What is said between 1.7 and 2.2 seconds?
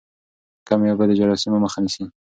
نیسي.